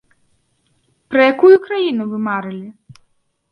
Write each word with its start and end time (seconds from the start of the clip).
Пра 1.11 1.21
якую 1.35 1.53
краіну 1.67 2.03
вы 2.17 2.25
марылі? 2.31 2.65